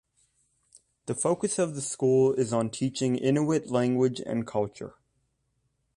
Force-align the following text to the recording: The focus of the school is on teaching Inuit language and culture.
The 1.05 1.13
focus 1.13 1.59
of 1.59 1.75
the 1.75 1.81
school 1.81 2.33
is 2.33 2.51
on 2.53 2.71
teaching 2.71 3.15
Inuit 3.17 3.69
language 3.69 4.19
and 4.19 4.47
culture. 4.47 4.95